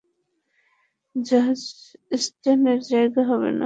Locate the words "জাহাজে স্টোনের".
1.15-2.79